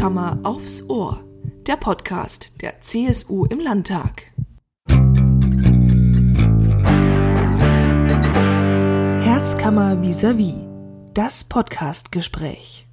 [0.00, 1.22] Herzkammer aufs Ohr,
[1.66, 4.22] der Podcast der CSU im Landtag.
[9.22, 12.86] Herzkammer vis-à-vis, -vis, das Podcastgespräch.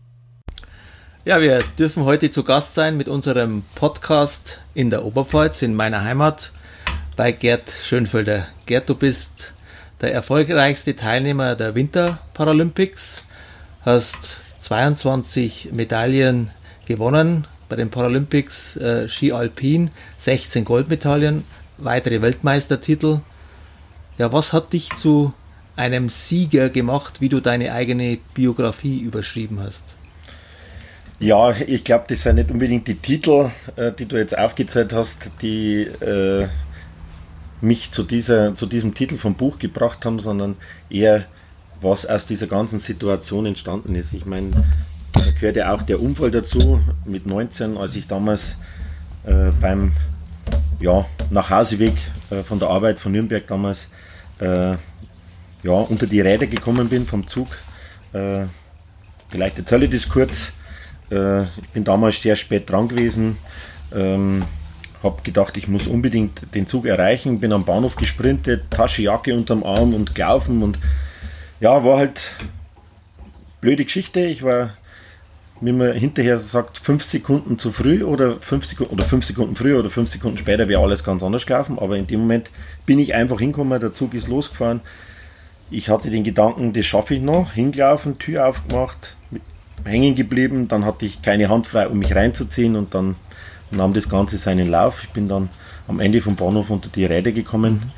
[1.24, 6.04] Ja, wir dürfen heute zu Gast sein mit unserem Podcast in der Oberpfalz, in meiner
[6.04, 6.52] Heimat,
[7.16, 8.48] bei Gerd Schönfelder.
[8.66, 9.54] Gerd, du bist
[10.02, 13.28] der erfolgreichste Teilnehmer der Winterparalympics,
[13.86, 16.52] hast 22 Medaillen
[16.88, 21.44] gewonnen bei den Paralympics äh, Ski Alpin, 16 Goldmedaillen,
[21.78, 23.20] weitere Weltmeistertitel.
[24.18, 25.34] Ja, was hat dich zu
[25.76, 29.84] einem Sieger gemacht, wie du deine eigene Biografie überschrieben hast?
[31.20, 35.32] Ja, ich glaube, das sind nicht unbedingt die Titel, äh, die du jetzt aufgezählt hast,
[35.42, 36.48] die äh,
[37.60, 40.56] mich zu, dieser, zu diesem Titel vom Buch gebracht haben, sondern
[40.90, 41.26] eher,
[41.82, 44.14] was aus dieser ganzen Situation entstanden ist.
[44.14, 44.52] Ich meine,
[45.26, 48.56] da gehört ja auch der Unfall dazu mit 19, als ich damals
[49.26, 49.92] äh, beim
[50.80, 51.94] ja, Nachhauseweg
[52.30, 53.90] äh, von der Arbeit von Nürnberg damals
[54.40, 54.72] äh,
[55.64, 57.48] ja, unter die Räder gekommen bin vom Zug.
[58.14, 58.46] Äh,
[59.30, 60.54] vielleicht erzähle ich das kurz.
[61.12, 63.38] Äh, ich bin damals sehr spät dran gewesen.
[63.94, 64.44] Ähm,
[65.04, 69.64] habe gedacht, ich muss unbedingt den Zug erreichen, bin am Bahnhof gesprintet, Tasche, Jacke unterm
[69.64, 70.80] Arm und gelaufen und
[71.60, 72.22] ja, war halt
[73.62, 74.22] blöde Geschichte.
[74.22, 74.74] Ich war,
[75.62, 79.80] wie man hinterher sagt, fünf Sekunden zu früh oder fünf Sekunden oder fünf Sekunden früher
[79.80, 81.80] oder fünf Sekunden später wäre alles ganz anders gelaufen.
[81.80, 82.52] Aber in dem Moment
[82.86, 84.82] bin ich einfach hingekommen, der Zug ist losgefahren.
[85.70, 89.18] Ich hatte den Gedanken, das schaffe ich noch, hingelaufen, Tür aufgemacht,
[89.84, 93.16] hängen geblieben, dann hatte ich keine Hand frei, um mich reinzuziehen und dann
[93.72, 95.04] nahm das Ganze seinen Lauf.
[95.04, 95.50] Ich bin dann
[95.88, 97.92] am Ende vom Bahnhof unter die Räder gekommen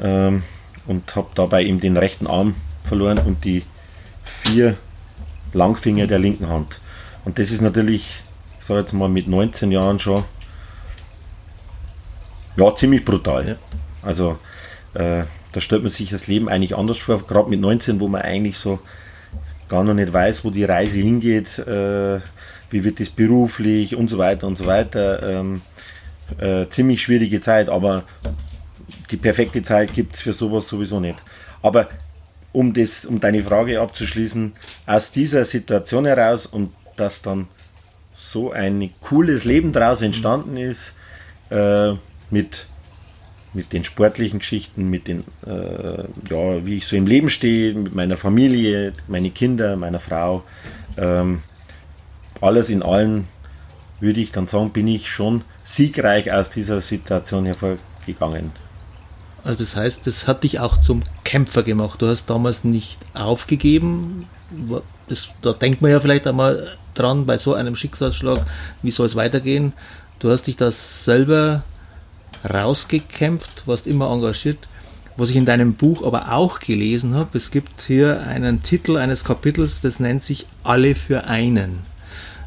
[0.00, 0.42] ähm,
[0.86, 3.62] und habe dabei eben den rechten Arm verloren und die
[4.24, 4.76] vier
[5.54, 6.80] Langfinger der linken Hand.
[7.24, 8.22] Und das ist natürlich,
[8.58, 10.24] ich sage jetzt mal mit 19 Jahren schon,
[12.56, 13.48] ja, ziemlich brutal.
[13.48, 13.56] Ja.
[14.02, 14.38] Also
[14.94, 18.22] äh, da stellt man sich das Leben eigentlich anders vor, gerade mit 19, wo man
[18.22, 18.78] eigentlich so
[19.68, 21.58] gar noch nicht weiß, wo die Reise hingeht.
[21.58, 22.20] Äh,
[22.70, 25.22] wie wird das beruflich und so weiter und so weiter.
[25.22, 25.62] Ähm,
[26.38, 28.02] äh, ziemlich schwierige Zeit, aber
[29.10, 31.22] die perfekte Zeit gibt es für sowas sowieso nicht.
[31.62, 31.88] Aber
[32.54, 34.52] um, das, um deine Frage abzuschließen,
[34.86, 37.48] aus dieser Situation heraus und dass dann
[38.14, 40.94] so ein cooles Leben daraus entstanden ist,
[41.50, 41.94] äh,
[42.30, 42.68] mit,
[43.52, 47.94] mit den sportlichen Geschichten, mit den, äh, ja, wie ich so im Leben stehe, mit
[47.94, 50.44] meiner Familie, meine Kinder, meiner Frau,
[50.96, 51.42] ähm,
[52.40, 53.24] alles in allem
[54.00, 58.52] würde ich dann sagen, bin ich schon siegreich aus dieser Situation hervorgegangen.
[59.44, 62.00] Also das heißt, das hat dich auch zum Kämpfer gemacht.
[62.00, 64.26] Du hast damals nicht aufgegeben.
[65.08, 68.40] Das, da denkt man ja vielleicht einmal dran bei so einem Schicksalsschlag,
[68.82, 69.74] wie soll es weitergehen.
[70.18, 71.62] Du hast dich das selber
[72.48, 74.58] rausgekämpft, warst immer engagiert.
[75.16, 79.24] Was ich in deinem Buch aber auch gelesen habe, es gibt hier einen Titel eines
[79.24, 81.80] Kapitels, das nennt sich Alle für einen.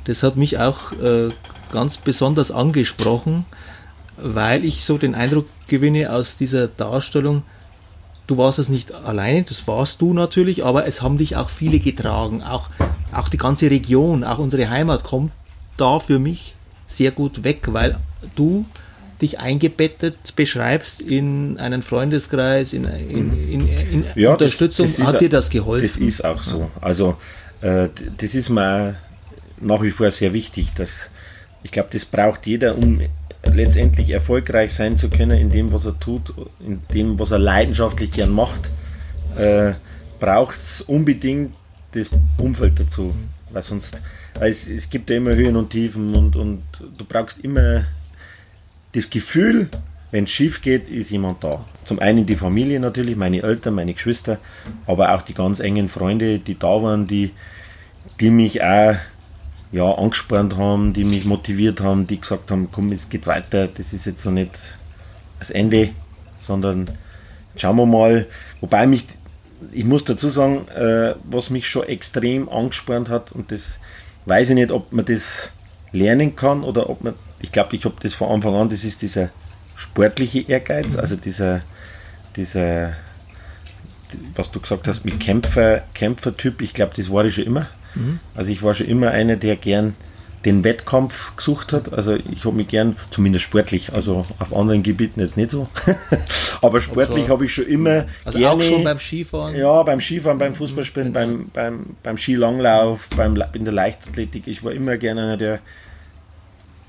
[0.04, 1.30] Das hat mich auch äh,
[1.72, 3.46] ganz besonders angesprochen,
[4.18, 7.44] weil ich so den Eindruck gewinne aus dieser Darstellung,
[8.28, 11.80] du warst es nicht alleine, das warst du natürlich, aber es haben dich auch viele
[11.80, 12.44] getragen.
[12.44, 12.70] Auch,
[13.14, 15.32] auch die ganze Region, auch unsere Heimat kommt
[15.78, 16.56] da für mich
[16.88, 17.98] sehr gut weg, weil
[18.36, 18.66] du
[19.22, 24.86] dich eingebettet beschreibst in einen Freundeskreis, in, in, in, in ja, Unterstützung.
[24.86, 25.88] Das, das Hat dir das geholfen?
[25.88, 26.70] Das ist auch so.
[26.82, 27.18] Also
[27.62, 28.98] äh, das ist mir
[29.60, 30.74] nach wie vor sehr wichtig.
[30.76, 31.10] Dass,
[31.64, 33.02] ich glaube, das braucht jeder, um
[33.44, 38.12] letztendlich erfolgreich sein zu können in dem, was er tut, in dem, was er leidenschaftlich
[38.12, 38.70] gern macht,
[39.38, 39.74] äh,
[40.20, 41.54] braucht es unbedingt
[41.94, 43.14] das Umfeld dazu.
[43.52, 44.02] Weil sonst,
[44.40, 46.64] es, es gibt ja immer Höhen und Tiefen und, und
[46.98, 47.86] du brauchst immer
[48.94, 49.70] das Gefühl,
[50.12, 51.66] wenn es schief geht, ist jemand da.
[51.84, 54.40] Zum einen die Familie natürlich, meine Eltern, meine Geschwister,
[54.86, 57.32] aber auch die ganz engen Freunde, die da waren, die,
[58.20, 58.96] die mich auch
[59.78, 63.94] ja, angespornt haben, die mich motiviert haben, die gesagt haben, komm, es geht weiter, das
[63.94, 64.78] ist jetzt noch nicht
[65.38, 65.92] das Ende,
[66.36, 66.90] sondern
[67.56, 68.26] schauen wir mal.
[68.60, 69.06] Wobei mich,
[69.72, 73.80] ich muss dazu sagen, äh, was mich schon extrem angespornt hat, und das
[74.26, 75.52] weiß ich nicht, ob man das
[75.92, 79.04] lernen kann oder ob man, ich glaube, ich habe das von Anfang an, das ist
[79.04, 79.30] dieser
[79.76, 81.62] sportliche Ehrgeiz, also dieser,
[82.36, 82.94] dieser,
[84.36, 87.68] was du gesagt hast, mit Kämpfer, Kämpfertyp, ich glaube, das war ich schon immer.
[87.96, 88.20] Mhm.
[88.36, 89.96] Also ich war schon immer einer, der gern
[90.46, 91.94] den Wettkampf gesucht hat.
[91.94, 95.68] Also ich habe mich gern, zumindest sportlich, also auf anderen Gebieten jetzt nicht so,
[96.62, 98.64] aber sportlich also, habe ich schon immer also gerne.
[98.64, 99.56] Auch schon beim Skifahren?
[99.56, 101.26] Ja, beim Skifahren, beim Fußballspielen, genau.
[101.26, 104.48] beim, beim, beim Skilanglauf, beim, in der Leichtathletik.
[104.48, 105.60] Ich war immer gerne einer, der,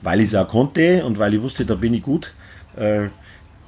[0.03, 2.35] weil ich es auch konnte und weil ich wusste, da bin ich gut,
[2.77, 3.09] äh,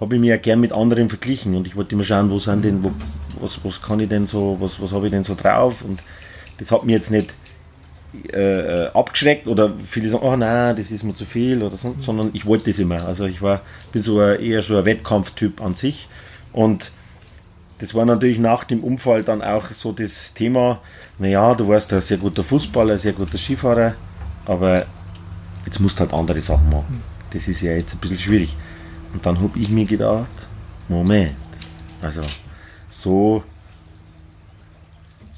[0.01, 2.65] habe ich mich ja gern mit anderen verglichen und ich wollte immer schauen, wo sind
[2.65, 2.93] denn, wo,
[3.41, 6.03] was, was kann ich denn so, was, was habe ich denn so drauf und
[6.61, 7.35] das hat mir jetzt nicht
[8.33, 12.31] äh, abgeschreckt oder viele sagen, oh nein, das ist mir zu viel oder so, sondern
[12.35, 13.07] ich wollte das immer.
[13.07, 13.63] Also ich war,
[13.93, 16.09] bin so ein, eher so ein Wettkampftyp an sich
[16.53, 16.93] und
[17.79, 20.81] das war natürlich nach dem Unfall dann auch so das Thema,
[21.19, 23.95] naja, du warst ein sehr guter Fußballer, ein sehr guter Skifahrer,
[24.45, 24.85] aber
[25.65, 27.03] jetzt musst du halt andere Sachen machen.
[27.31, 28.55] Das ist ja jetzt ein bisschen schwierig.
[29.15, 30.29] Und dann habe ich mir gedacht,
[30.89, 31.37] Moment,
[32.03, 32.21] also
[32.91, 33.45] so,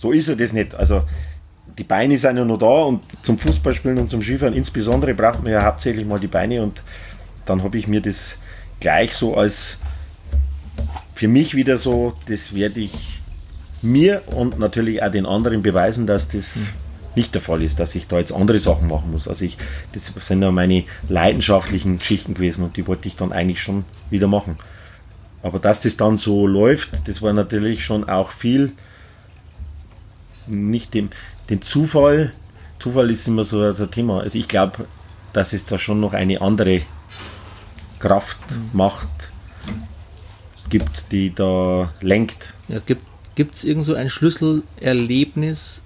[0.02, 0.74] so ist er das nicht.
[0.74, 1.04] Also
[1.78, 5.52] die Beine sind ja noch da und zum Fußballspielen und zum Skifahren insbesondere braucht man
[5.52, 6.82] ja hauptsächlich mal die Beine und
[7.44, 8.38] dann habe ich mir das
[8.80, 9.78] gleich so als
[11.14, 12.92] für mich wieder so, das werde ich
[13.80, 16.72] mir und natürlich auch den anderen beweisen, dass das mhm.
[17.14, 19.28] nicht der Fall ist, dass ich da jetzt andere Sachen machen muss.
[19.28, 19.56] Also ich,
[19.92, 24.26] das sind ja meine leidenschaftlichen Geschichten gewesen und die wollte ich dann eigentlich schon wieder
[24.26, 24.56] machen.
[25.44, 28.72] Aber dass das dann so läuft, das war natürlich schon auch viel
[30.52, 31.10] nicht dem,
[31.50, 32.32] den Zufall,
[32.78, 34.20] Zufall ist immer so ein Thema.
[34.20, 34.86] Also ich glaube,
[35.32, 36.82] dass es da schon noch eine andere
[37.98, 38.70] Kraft, mhm.
[38.72, 39.32] Macht
[40.68, 42.54] gibt, die da lenkt.
[42.68, 42.80] Ja,
[43.34, 45.82] gibt es irgend so ein Schlüsselerlebnis,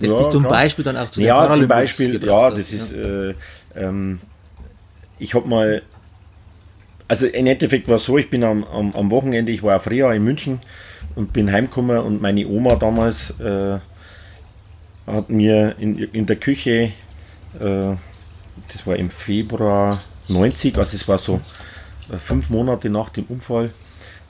[0.00, 0.52] das ja, dich zum klar.
[0.52, 3.34] Beispiel dann auch zu Ja, zum Beispiel, ja, das ist, Äh,
[3.76, 4.20] ähm,
[5.18, 5.82] ich habe mal,
[7.08, 9.88] also im Endeffekt war es so, ich bin am, am, am Wochenende, ich war auf
[9.88, 10.60] Ria in München
[11.14, 13.78] und bin heimgekommen und meine Oma damals äh,
[15.06, 16.92] hat mir in, in der Küche,
[17.60, 17.94] äh,
[18.68, 19.98] das war im Februar
[20.28, 21.40] 90, also es war so
[22.10, 23.70] äh, fünf Monate nach dem Unfall,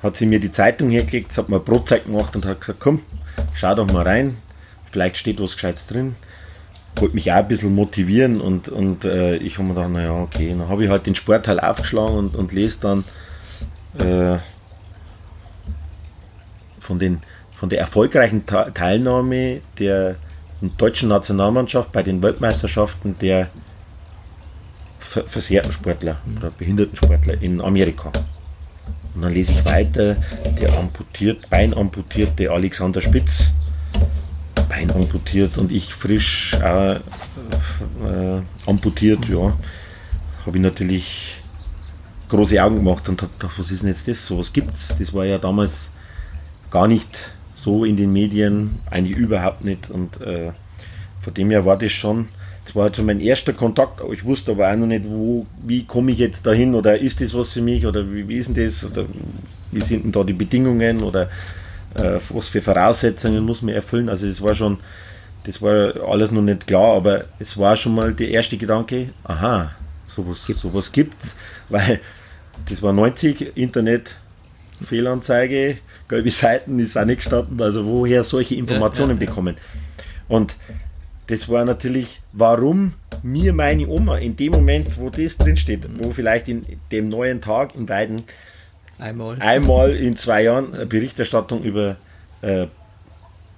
[0.02, 3.02] hat sie mir die Zeitung hergelegt, hat mir Brotzeit gemacht und hat gesagt, komm,
[3.54, 4.36] schau doch mal rein,
[4.90, 6.16] vielleicht steht was Gescheites drin.
[6.96, 10.54] Wollte mich auch ein bisschen motivieren und, und äh, ich habe mir gedacht, naja, okay,
[10.56, 13.04] dann habe ich halt den Sportteil aufgeschlagen und, und lese dann
[13.98, 14.38] äh,
[16.78, 17.20] von, den,
[17.56, 20.14] von der erfolgreichen Teilnahme der
[20.76, 23.48] deutschen Nationalmannschaft bei den Weltmeisterschaften der
[24.98, 28.10] versehrten Sportler oder behinderten Sportler in Amerika.
[29.14, 30.16] Und dann lese ich weiter,
[30.60, 33.44] der amputiert, Bein amputierte Alexander Spitz,
[34.68, 36.98] Bein amputiert und ich frisch äh, äh,
[38.66, 39.56] amputiert, ja.
[40.46, 41.42] Habe ich natürlich
[42.28, 44.26] große Augen gemacht und habe gedacht, was ist denn jetzt das?
[44.26, 44.92] So was gibt's.
[44.98, 45.90] Das war ja damals
[46.70, 47.32] gar nicht
[47.64, 49.90] so in den Medien, eigentlich überhaupt nicht.
[49.90, 50.52] Und äh,
[51.22, 52.28] von dem her war das schon,
[52.64, 54.02] das war halt so mein erster Kontakt.
[54.12, 57.34] Ich wusste aber auch noch nicht, wo, wie komme ich jetzt dahin oder ist das
[57.34, 59.06] was für mich oder wie, wie ist denn das oder
[59.70, 61.30] wie sind denn da die Bedingungen oder
[61.94, 64.08] äh, was für Voraussetzungen muss man erfüllen.
[64.10, 64.78] Also das war schon,
[65.44, 69.72] das war alles noch nicht klar, aber es war schon mal der erste Gedanke, aha,
[70.06, 70.62] sowas, gibt's.
[70.62, 71.36] sowas gibt's,
[71.70, 72.00] weil
[72.68, 74.16] das war 90, Internet,
[74.84, 75.78] Fehlanzeige,
[76.08, 79.56] gelbe Seiten ist auch nicht gestanden, also woher solche Informationen ja, ja, bekommen.
[80.28, 80.56] Und
[81.26, 86.48] das war natürlich, warum mir meine Oma in dem Moment, wo das drinsteht, wo vielleicht
[86.48, 88.24] in dem neuen Tag in beiden
[88.98, 91.96] einmal, einmal in zwei Jahren eine Berichterstattung über
[92.42, 92.66] äh,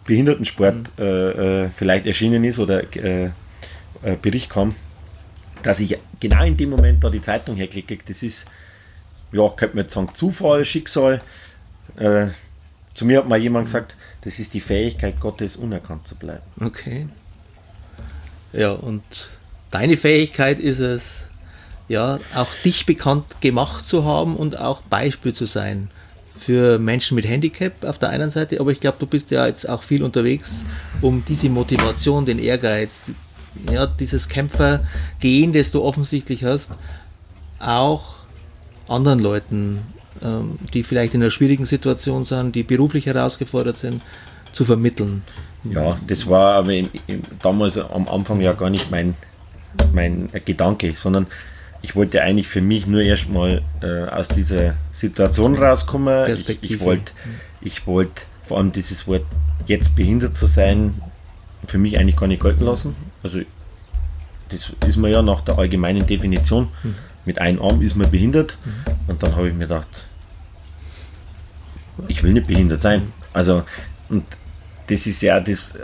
[0.04, 1.04] Behindertensport mhm.
[1.04, 3.30] äh, äh, vielleicht erschienen ist oder äh,
[4.02, 4.74] äh, Bericht kam,
[5.62, 8.46] dass ich genau in dem Moment da die Zeitung herklicke, das ist,
[9.36, 11.20] ja, könnte man jetzt sagen, Zufall, Schicksal.
[11.96, 12.26] Äh,
[12.94, 16.42] zu mir hat mal jemand gesagt, das ist die Fähigkeit Gottes, unerkannt zu bleiben.
[16.60, 17.06] Okay.
[18.52, 19.02] Ja, und
[19.70, 21.02] deine Fähigkeit ist es,
[21.88, 25.90] ja, auch dich bekannt gemacht zu haben und auch Beispiel zu sein
[26.36, 29.68] für Menschen mit Handicap auf der einen Seite, aber ich glaube, du bist ja jetzt
[29.68, 30.64] auch viel unterwegs,
[31.00, 33.00] um diese Motivation, den Ehrgeiz,
[33.70, 36.72] ja, dieses Kämpfergehen, das du offensichtlich hast,
[37.58, 38.15] auch
[38.88, 39.80] anderen Leuten,
[40.22, 44.02] ähm, die vielleicht in einer schwierigen Situation sind, die beruflich herausgefordert sind,
[44.52, 45.22] zu vermitteln.
[45.64, 49.14] Ja, das war aber im, im, damals am Anfang ja gar nicht mein,
[49.92, 51.26] mein Gedanke, sondern
[51.82, 56.32] ich wollte eigentlich für mich nur erstmal äh, aus dieser Situation rauskommen.
[56.32, 57.12] Ich, ich wollte
[57.60, 59.24] ich wollt vor allem dieses Wort
[59.66, 60.94] jetzt behindert zu sein,
[61.66, 62.94] für mich eigentlich gar nicht gelten lassen.
[63.22, 63.40] Also
[64.48, 66.68] das ist man ja nach der allgemeinen Definition.
[66.82, 66.94] Mhm.
[67.26, 68.56] Mit einem Arm ist man behindert.
[68.64, 68.92] Mhm.
[69.08, 70.06] Und dann habe ich mir gedacht,
[72.08, 73.12] ich will nicht behindert sein.
[73.32, 73.64] Also,
[74.08, 74.24] und
[74.86, 75.74] das ist ja das,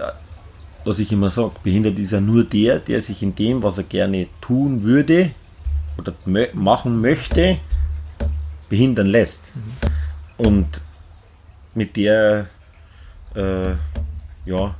[0.85, 3.85] was ich immer sage, behindert ist ja nur der, der sich in dem, was er
[3.85, 5.31] gerne tun würde
[5.99, 6.15] oder
[6.55, 7.59] machen möchte,
[8.69, 9.53] behindern lässt.
[9.55, 10.47] Mhm.
[10.47, 10.81] Und
[11.75, 12.47] mit der,
[13.35, 13.71] äh,
[14.45, 14.75] ja,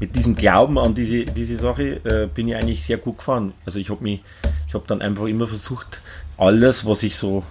[0.00, 3.52] mit diesem Glauben an diese, diese Sache äh, bin ich eigentlich sehr gut gefahren.
[3.66, 4.20] Also ich habe mich,
[4.66, 6.02] ich habe dann einfach immer versucht,
[6.36, 7.42] alles, was ich so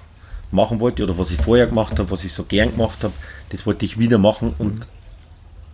[0.52, 3.14] machen wollte oder was ich vorher gemacht habe, was ich so gern gemacht habe,
[3.50, 4.86] das wollte ich wieder machen und mhm.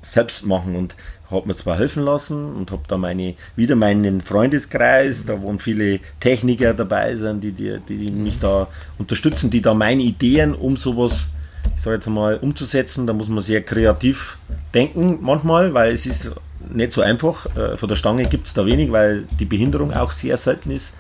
[0.01, 0.95] selbst machen und
[1.29, 5.99] habe mir zwar helfen lassen und habe da meine, wieder meinen Freundeskreis, da wo viele
[6.19, 11.31] Techniker dabei sind, die, die, die mich da unterstützen, die da meine Ideen um sowas,
[11.75, 14.37] ich sage jetzt mal, umzusetzen, da muss man sehr kreativ
[14.73, 16.31] denken manchmal, weil es ist
[16.69, 17.45] nicht so einfach.
[17.55, 20.93] Äh, von der Stange gibt es da wenig, weil die Behinderung auch sehr selten ist.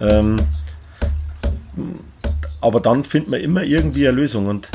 [0.00, 0.40] Ähm,
[2.60, 4.70] aber dann findet man immer irgendwie eine Lösung und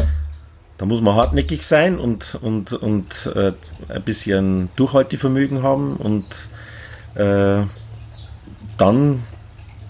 [0.78, 3.54] da muss man hartnäckig sein und, und, und äh,
[3.88, 6.26] ein bisschen Durchhaltevermögen haben und
[7.16, 7.64] äh,
[8.78, 9.24] dann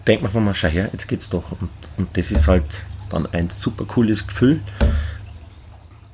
[0.06, 1.52] denkt man mal, schau her, jetzt geht's doch.
[1.60, 4.62] Und, und das ist halt dann ein super cooles Gefühl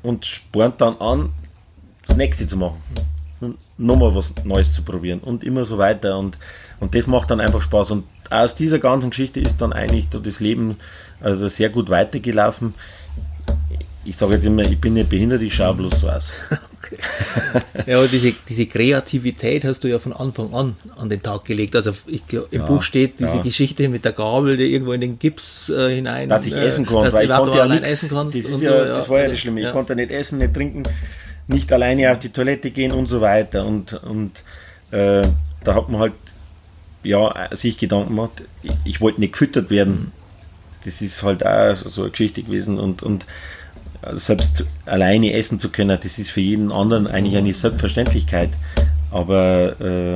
[0.03, 1.31] und spornt dann an,
[2.07, 2.81] das nächste zu machen.
[3.81, 6.17] Nochmal was Neues zu probieren und immer so weiter.
[6.17, 6.37] Und,
[6.79, 7.91] und das macht dann einfach Spaß.
[7.91, 10.77] Und aus dieser ganzen Geschichte ist dann eigentlich das Leben
[11.19, 12.73] also sehr gut weitergelaufen
[14.03, 16.31] ich sage jetzt immer, ich bin nicht behindert, ich schaue bloß so aus.
[16.83, 16.97] Okay.
[17.85, 21.75] Ja, aber diese, diese Kreativität hast du ja von Anfang an an den Tag gelegt.
[21.75, 23.41] Also ich glaub, im ja, Buch steht diese ja.
[23.43, 26.27] Geschichte mit der Gabel, die irgendwo in den Gips äh, hinein.
[26.27, 28.09] Dass ich äh, essen konnte, weil ich konnte ja nichts.
[28.09, 29.61] Das, ja, das war ja das Schlimme.
[29.61, 30.83] Ich konnte nicht essen, nicht trinken,
[31.47, 33.65] nicht alleine auf die Toilette gehen und so weiter.
[33.65, 34.43] Und, und
[34.91, 35.23] äh,
[35.63, 36.13] da hat man halt
[37.03, 40.11] ja, sich Gedanken gemacht, ich, ich wollte nicht gefüttert werden.
[40.83, 43.25] Das ist halt auch so eine Geschichte gewesen und, und
[44.13, 48.49] selbst alleine essen zu können, das ist für jeden anderen eigentlich eine Selbstverständlichkeit.
[49.11, 50.15] Aber äh,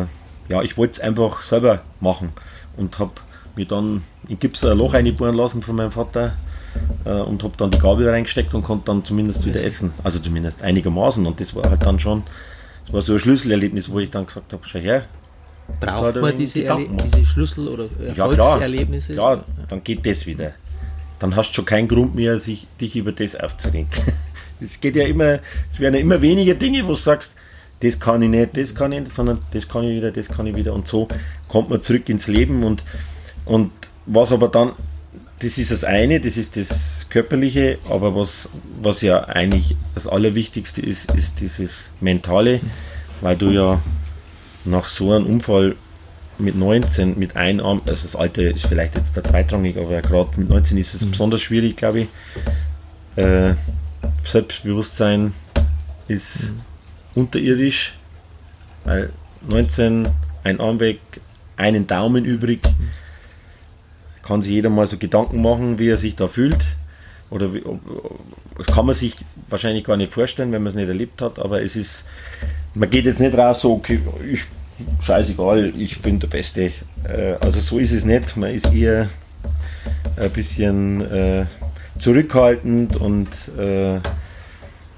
[0.51, 2.29] ja, ich wollte es einfach selber machen
[2.77, 3.13] und habe
[3.55, 6.33] mir dann in Gips ein Loch einbohren lassen von meinem Vater
[7.03, 9.91] und habe dann die Gabel reingesteckt und konnte dann zumindest wieder essen.
[10.03, 11.25] Also zumindest einigermaßen.
[11.25, 12.23] Und das war halt dann schon,
[12.85, 15.05] das war so ein Schlüsselerlebnis, wo ich dann gesagt habe, schau her.
[15.79, 19.13] Braucht man diese, diese Schlüssel- oder Erfolgserlebnisse?
[19.13, 20.53] Ja, klar, klar, dann geht das wieder
[21.19, 23.89] dann hast du schon keinen Grund mehr, sich, dich über das aufzuregen.
[24.61, 25.39] Es geht ja immer,
[25.69, 27.35] es werden ja immer weniger Dinge, wo du sagst,
[27.81, 30.47] das kann ich nicht, das kann ich nicht, sondern das kann ich wieder, das kann
[30.47, 30.71] ich wieder.
[30.73, 31.09] Und so
[31.49, 32.81] kommt man zurück ins Leben und,
[33.43, 33.71] und
[34.05, 34.71] was aber dann,
[35.39, 38.49] das ist das eine, das ist das Körperliche, aber was,
[38.81, 42.61] was ja eigentlich das Allerwichtigste ist, ist dieses Mentale,
[43.21, 43.81] weil du ja
[44.63, 45.75] nach so einem Unfall
[46.37, 50.29] mit 19 mit einem Arm, also das Alter ist vielleicht jetzt der zweitrangig, aber gerade
[50.37, 51.11] mit 19 ist es mhm.
[51.11, 52.07] besonders schwierig, glaube ich.
[53.15, 53.53] Äh,
[54.25, 55.33] Selbstbewusstsein
[56.07, 57.21] ist mhm.
[57.21, 57.97] unterirdisch,
[58.83, 59.11] weil
[59.47, 60.09] 19,
[60.43, 60.99] ein Arm weg,
[61.57, 62.61] einen Daumen übrig,
[64.25, 66.65] kann sich jeder mal so Gedanken machen, wie er sich da fühlt.
[67.29, 67.63] Oder wie,
[68.57, 69.17] das kann man sich
[69.49, 72.05] wahrscheinlich gar nicht vorstellen, wenn man es nicht erlebt hat, aber es ist,
[72.75, 73.99] man geht jetzt nicht raus so, okay,
[74.31, 74.43] ich
[74.99, 76.71] scheißegal, ich bin der Beste.
[77.07, 78.37] Äh, also so ist es nicht.
[78.37, 79.09] Man ist eher
[80.17, 81.45] ein bisschen äh,
[81.99, 83.99] zurückhaltend und äh,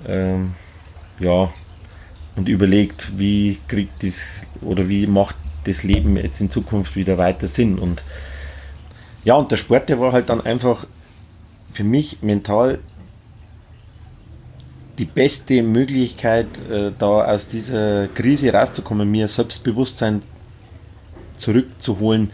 [0.08, 0.54] ähm,
[1.20, 1.52] ja
[2.36, 4.26] und überlegt, wie kriegt das
[4.62, 7.80] oder wie macht das Leben jetzt in Zukunft wieder weiter Sinn.
[7.80, 8.04] Und
[9.28, 10.88] ja, und der Sport, der war halt dann einfach
[11.70, 12.80] für mich mental
[14.98, 20.22] die beste Möglichkeit, äh, da aus dieser Krise rauszukommen, mir Selbstbewusstsein
[21.38, 22.32] zurückzuholen,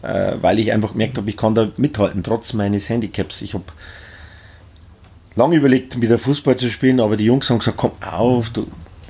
[0.00, 3.42] äh, weil ich einfach gemerkt habe, ich kann da mithalten, trotz meines Handicaps.
[3.42, 3.64] Ich habe
[5.36, 8.66] lange überlegt, wieder Fußball zu spielen, aber die Jungs haben gesagt, komm auf, du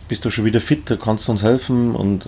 [0.08, 1.94] bist doch schon wieder fit, du kannst uns helfen.
[1.94, 2.26] Und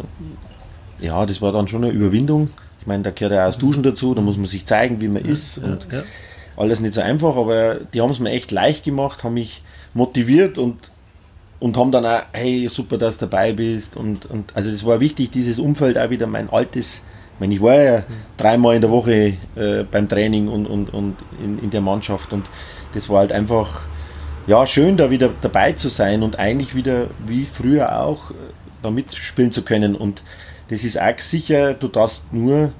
[1.01, 2.51] ja, das war dann schon eine Überwindung.
[2.87, 5.09] Ich meine, da gehört ja auch das Duschen dazu, da muss man sich zeigen, wie
[5.09, 5.59] man ist.
[5.59, 6.05] Und ja.
[6.57, 10.57] alles nicht so einfach, aber die haben es mir echt leicht gemacht, haben mich motiviert
[10.57, 10.93] und,
[11.59, 13.97] und haben dann auch, hey, super, dass du dabei bist.
[13.97, 17.03] Und, und also das war wichtig, dieses Umfeld auch wieder mein altes.
[17.35, 18.05] Ich meine, ich war ja
[18.37, 22.47] dreimal in der Woche äh, beim Training und, und, und in, in der Mannschaft und
[22.95, 23.81] das war halt einfach
[24.47, 28.35] ja schön, da wieder dabei zu sein und eigentlich wieder wie früher auch äh,
[28.81, 29.97] da mitspielen zu können.
[29.97, 30.23] Und
[30.69, 32.73] das ist auch sicher, du darfst nur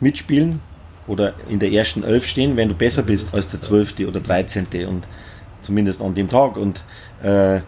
[0.00, 0.60] mitspielen
[1.06, 4.88] oder in der ersten Elf stehen, wenn du besser bist als der Zwölfte oder Dreizehnte.
[4.88, 5.08] Und
[5.62, 6.56] zumindest an dem Tag.
[6.56, 6.84] Und
[7.22, 7.60] äh,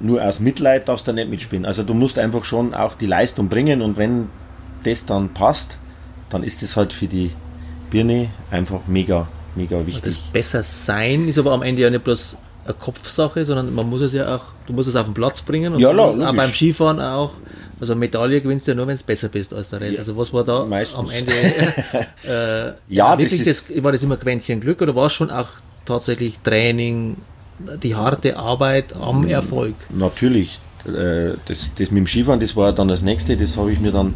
[0.00, 1.64] nur aus Mitleid darfst du nicht mitspielen.
[1.64, 4.28] Also du musst einfach schon auch die Leistung bringen und wenn
[4.84, 5.78] das dann passt,
[6.30, 7.30] dann ist es halt für die
[7.90, 10.04] Birne einfach mega, mega wichtig.
[10.04, 14.00] Das besser sein ist aber am Ende ja nicht bloß eine Kopfsache, sondern man muss
[14.00, 16.50] es ja auch, du musst es auf den Platz bringen und ja, la, auch beim
[16.50, 17.32] Skifahren auch
[17.84, 19.92] Also Medaille gewinnst du ja nur, wenn du besser bist als der Rest.
[19.94, 20.98] Ja, also was war da meistens.
[20.98, 21.32] am Ende?
[22.88, 25.48] äh, Ja, wirklich das ist- war das immer Quäntchen Glück oder war es schon auch
[25.84, 27.18] tatsächlich Training,
[27.82, 29.74] die harte Arbeit am Erfolg?
[29.90, 33.80] Natürlich, äh, das, das mit dem Skifahren, das war dann das nächste, das habe ich
[33.80, 34.14] mir dann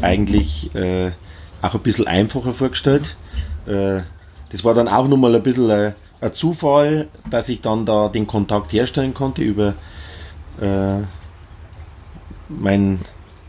[0.00, 1.10] eigentlich äh,
[1.60, 3.16] auch ein bisschen einfacher vorgestellt.
[3.66, 4.02] Äh,
[4.50, 8.28] das war dann auch nochmal ein bisschen ein, ein Zufall, dass ich dann da den
[8.28, 9.74] Kontakt herstellen konnte über
[12.48, 13.00] meinen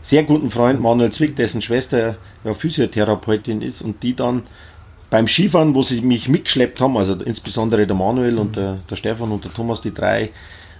[0.02, 4.44] sehr guten Freund Manuel Zwick, dessen Schwester ja Physiotherapeutin ist und die dann
[5.10, 9.32] beim Skifahren, wo sie mich mitgeschleppt haben, also insbesondere der Manuel und der, der Stefan
[9.32, 10.30] und der Thomas, die drei,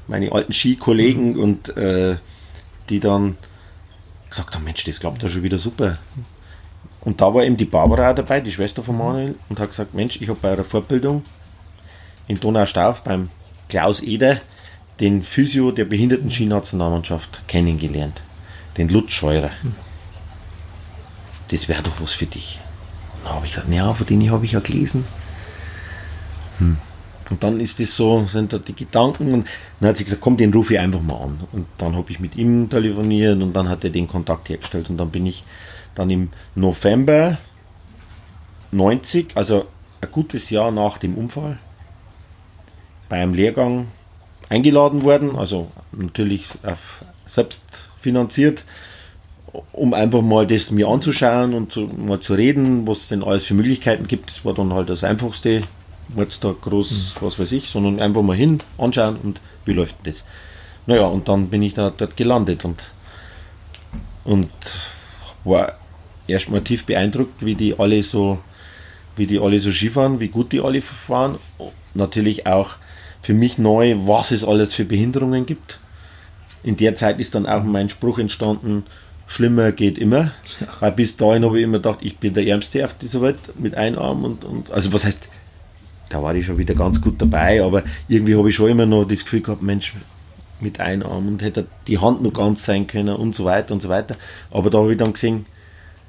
[0.07, 2.17] meine alten Skikollegen und äh,
[2.89, 3.37] die dann
[4.29, 5.99] gesagt haben, Mensch, das klappt ja schon wieder super.
[7.01, 9.95] Und da war eben die Barbara auch dabei, die Schwester von Manuel, und hat gesagt,
[9.95, 11.25] Mensch, ich habe bei einer Fortbildung
[12.29, 13.31] in Donaustauf beim
[13.69, 14.41] Klaus Eder
[15.01, 18.23] den Physio der Behinderten-Skinationalmannschaft kennengelernt.
[18.77, 19.51] Den Lutz Scheurer.
[21.49, 22.61] Das wäre doch was für dich.
[23.25, 25.05] Da habe ich gesagt, ja, von denen habe ich ja gelesen.
[26.59, 26.77] Hm.
[27.31, 29.47] Und dann ist das so, sind da die Gedanken und
[29.79, 31.41] dann hat sie gesagt, komm, den rufe ich einfach mal an.
[31.53, 34.99] Und dann habe ich mit ihm telefoniert und dann hat er den Kontakt hergestellt und
[34.99, 35.45] dann bin ich
[35.95, 37.39] dann im November
[38.73, 39.67] 90, also
[40.01, 41.59] ein gutes Jahr nach dem Unfall,
[43.09, 43.89] bei einem Lehrgang
[44.51, 46.47] eingeladen worden, also natürlich
[47.25, 47.65] selbst
[48.01, 48.65] finanziert,
[49.73, 53.45] um einfach mal das mir anzuschauen und zu, mal zu reden, was es denn alles
[53.45, 54.31] für Möglichkeiten gibt.
[54.31, 55.63] Das war dann halt das Einfachste,
[56.17, 60.25] jetzt da groß, was weiß ich, sondern einfach mal hin, anschauen und wie läuft das?
[60.87, 62.91] Naja, und dann bin ich da dort gelandet und,
[64.25, 64.51] und
[65.45, 65.75] war
[66.27, 68.39] erstmal tief beeindruckt, wie die alle so,
[69.17, 71.39] wie die alle so Skifahren, wie gut die alle fahren.
[71.95, 72.77] Natürlich auch
[73.23, 75.79] für mich neu, was es alles für Behinderungen gibt.
[76.63, 78.85] In der Zeit ist dann auch mein Spruch entstanden,
[79.27, 80.33] schlimmer geht immer.
[80.81, 83.75] Weil bis dahin habe ich immer gedacht, ich bin der Ärmste auf dieser Welt mit
[83.75, 85.29] einem Arm und, und also was heißt,
[86.09, 89.05] da war ich schon wieder ganz gut dabei, aber irgendwie habe ich schon immer noch
[89.05, 89.95] das Gefühl gehabt, Mensch,
[90.59, 93.81] mit einem Arm und hätte die Hand noch ganz sein können und so weiter und
[93.81, 94.17] so weiter.
[94.51, 95.47] Aber da habe ich dann gesehen,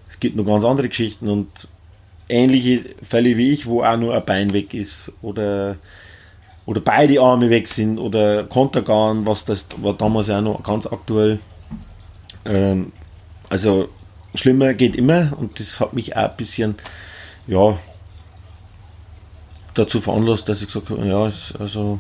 [0.10, 1.68] es gibt noch ganz andere Geschichten und
[2.28, 5.78] ähnliche Fälle wie ich, wo auch nur ein Bein weg ist oder,
[6.66, 11.40] oder beide Arme weg sind oder Kontergan, was das war damals ja noch ganz aktuell.
[12.46, 12.92] Ähm,
[13.50, 13.90] also
[14.36, 16.76] schlimmer geht immer und das hat mich auch ein bisschen,
[17.48, 17.78] ja,
[19.74, 22.00] dazu veranlasst, dass ich gesagt habe, ja, also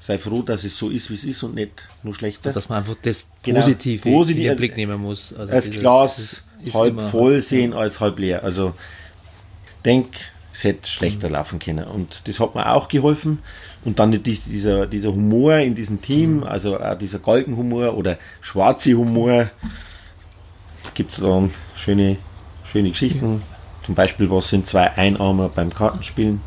[0.00, 2.52] sei froh, dass es so ist, wie es ist und nicht nur schlechter.
[2.52, 5.32] Dass man einfach das Genau, Positive positiv, in den also- Blick nehmen muss.
[5.32, 6.42] Also das dieses- Glas
[6.74, 8.42] halb voll sehen als halb leer.
[8.42, 8.74] Also
[9.84, 10.08] denk,
[10.52, 11.84] es hätte schlechter laufen können.
[11.84, 13.38] Und das hat mir auch geholfen.
[13.84, 18.92] Und dann dies- dieser, dieser Humor in diesem Team, also auch dieser Galgenhumor oder schwarze
[18.94, 19.50] Humor,
[20.94, 22.16] gibt es dann schöne,
[22.70, 23.42] schöne Geschichten.
[23.84, 26.40] Zum Beispiel, was sind zwei Einarmer beim Kartenspielen?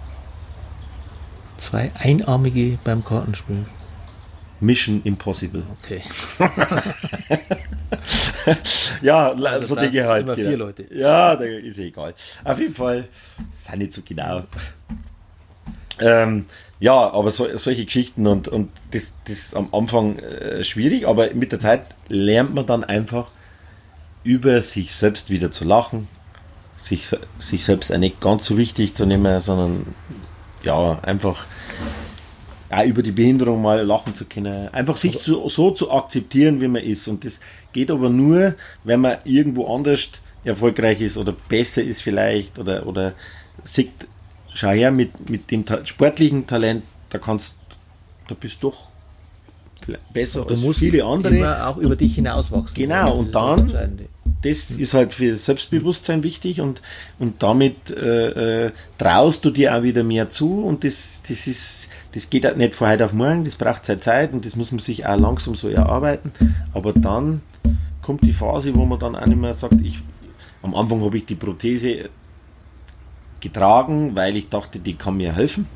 [1.58, 3.66] Zwei Einarmige beim Kartenspielen.
[4.60, 5.64] Mission Impossible.
[5.82, 6.02] Okay.
[9.02, 10.26] Ja, Also so Dinge halt.
[10.26, 10.86] immer vier Leute.
[10.94, 12.14] Ja, da ist eh egal.
[12.44, 13.08] Auf jeden Fall,
[13.58, 14.44] ist nicht so genau.
[16.00, 16.46] Ähm,
[16.80, 21.34] ja, aber so, solche Geschichten und, und das, das ist am Anfang äh, schwierig, aber
[21.34, 23.32] mit der Zeit lernt man dann einfach
[24.24, 26.08] über sich selbst wieder zu lachen,
[26.76, 29.96] sich, sich selbst auch nicht ganz so wichtig zu nehmen, sondern
[30.64, 31.46] ja, einfach
[32.70, 34.70] auch über die Behinderung mal lachen zu können.
[34.74, 37.08] Einfach sich so, so zu akzeptieren, wie man ist.
[37.08, 37.40] Und das
[37.74, 40.10] geht aber nur, wenn man irgendwo anders
[40.44, 43.14] erfolgreich ist oder besser ist vielleicht oder, oder
[43.64, 43.92] sieht,
[44.54, 47.56] schau her, mit, mit dem Ta sportlichen Talent, da kannst
[48.28, 48.88] da bist du doch
[50.14, 51.36] besser Du als musst viele andere.
[51.36, 52.76] immer auch über dich hinauswachsen.
[52.76, 54.08] Genau, und dann-.
[54.46, 56.82] Das ist halt für Selbstbewusstsein wichtig und,
[57.18, 61.90] und damit äh, äh, traust du dir auch wieder mehr zu und das, das ist,
[62.14, 64.72] das geht halt nicht von heute auf morgen, das braucht Zeit Zeit und das muss
[64.72, 66.32] man sich auch langsam so erarbeiten.
[66.74, 67.42] Aber dann
[68.02, 70.00] kommt die Phase, wo man dann auch nicht mehr sagt, ich,
[70.62, 72.10] am Anfang habe ich die Prothese
[73.40, 75.68] getragen, weil ich dachte, die kann mir helfen.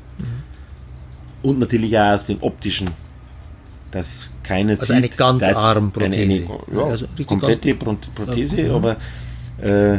[1.42, 2.88] Und natürlich auch aus dem optischen,
[3.90, 6.14] dass keiner Also eine dass Ganzarmprothese.
[6.22, 8.74] Eine, eine, ja, Also komplette Pro- Prothese, Ja.
[8.76, 8.96] aber
[9.60, 9.98] äh,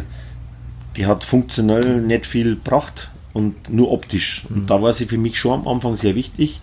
[0.96, 4.46] die hat funktionell nicht viel gebracht und nur optisch.
[4.50, 4.56] Mhm.
[4.56, 6.60] Und da war sie für mich schon am Anfang sehr wichtig,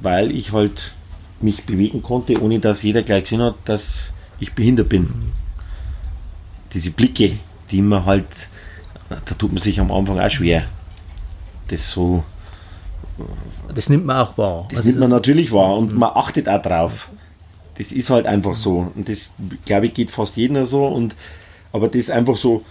[0.00, 0.92] weil ich halt
[1.40, 5.02] mich bewegen konnte, ohne dass jeder gleich gesehen hat, dass ich behindert bin.
[5.02, 5.32] Mhm.
[6.72, 7.32] Diese Blicke,
[7.70, 8.26] die man halt,
[9.08, 10.64] da tut man sich am Anfang auch schwer.
[11.68, 12.24] Das so,
[13.74, 14.66] Das nimmt man auch wahr.
[14.68, 17.08] das Also nimmt man natürlich wahr und man achtet auch drauf.
[17.78, 18.90] das ist halt einfach so.
[18.94, 19.32] Und das,
[19.64, 20.86] glaube ich, geht fast jedem so.
[20.86, 21.14] Und,
[21.72, 22.64] aber das ist einfach so,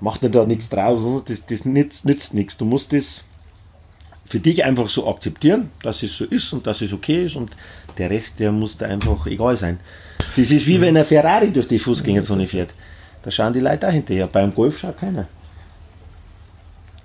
[0.00, 2.56] macht nicht da nichts draus, das, das nützt, nützt nichts.
[2.56, 3.24] Du musst das
[4.24, 7.50] für dich einfach so akzeptieren, dass es so ist und dass es okay ist und
[7.98, 9.78] der Rest, der muss da einfach egal sein.
[10.36, 12.74] Das ist wie wenn ein Ferrari durch die Fußgängerzone fährt.
[13.22, 14.26] Da schauen die Leute auch hinterher.
[14.26, 15.26] Beim Golf schaut keiner.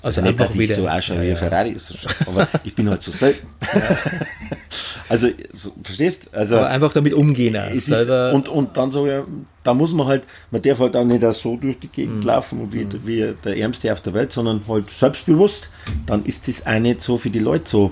[0.04, 1.76] Also, nicht, dass ich wieder, so ausschaue ja, wie ein Ferrari,
[2.28, 3.48] aber ich bin halt so selten.
[3.74, 3.98] Ja.
[5.10, 7.56] also, so, verstehst also Aber einfach damit umgehen.
[7.56, 9.24] Ist, und, und dann so, ja,
[9.64, 12.28] da muss man halt, man darf halt auch nicht so durch die Gegend mhm.
[12.28, 13.02] laufen, wie, mhm.
[13.06, 15.70] wie der Ärmste auf der Welt, sondern halt selbstbewusst.
[16.06, 17.92] Dann ist das auch nicht so für die Leute so,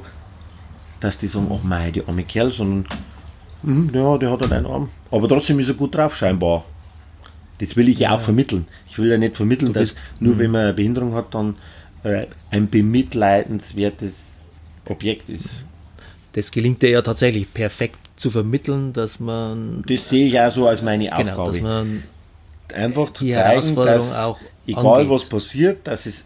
[0.99, 2.87] dass die sagen, oh mein, die arme Kerl, sondern,
[3.63, 4.89] hm, ja, der hat halt einen Arm.
[5.09, 6.65] Aber trotzdem ist er gut drauf, scheinbar.
[7.57, 8.67] Das will ich ja auch vermitteln.
[8.87, 11.55] Ich will ja nicht vermitteln, dass nur wenn man eine Behinderung hat, dann
[12.51, 14.27] ein bemitleidenswertes
[14.87, 15.63] Objekt ist.
[16.33, 19.83] Das gelingt dir ja tatsächlich perfekt zu vermitteln, dass man.
[19.87, 21.29] Das sehe ich auch so als meine Aufgabe.
[21.29, 22.03] Genau, dass man
[22.73, 25.09] Einfach zu zeigen, dass auch egal angeht.
[25.09, 26.25] was passiert, dass es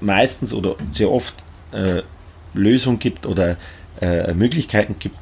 [0.00, 1.34] meistens oder sehr oft
[1.72, 2.02] äh,
[2.54, 3.56] Lösungen gibt oder
[4.00, 5.16] äh, Möglichkeiten gibt,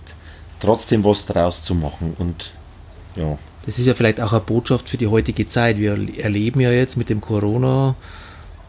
[0.61, 2.15] trotzdem was daraus zu machen.
[2.19, 2.53] Und
[3.15, 3.39] ja.
[3.67, 5.79] Das ist ja vielleicht auch eine Botschaft für die heutige Zeit.
[5.79, 7.95] Wir erleben ja jetzt mit dem Corona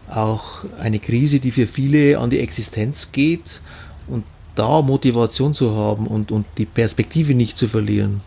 [0.09, 3.61] auch eine Krise, die für viele an die Existenz geht
[4.07, 4.23] und
[4.55, 8.21] da Motivation zu haben und, und die Perspektive nicht zu verlieren.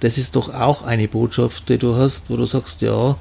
[0.00, 3.16] Das ist doch auch eine Botschaft, die du hast, wo du sagst, ja,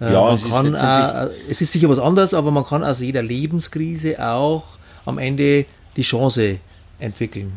[0.00, 2.84] äh, ja man es, kann, ist äh, es ist sicher was anderes, aber man kann
[2.84, 4.64] aus jeder Lebenskrise auch
[5.06, 5.66] am Ende
[5.96, 6.58] die Chance
[6.98, 7.52] entwickeln.